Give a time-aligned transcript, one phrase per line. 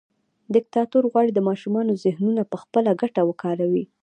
[0.55, 3.83] دیکتاتوري غواړي د ماشومانو ذهنونه پخپله ګټه وکاروي.